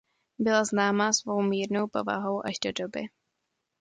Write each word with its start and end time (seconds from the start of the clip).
Byla 0.39 0.63
známá 0.65 1.13
svou 1.13 1.41
mírnou 1.41 1.87
povahou 1.87 2.45
až 2.45 2.59
do 2.59 2.71
doby. 2.71 3.01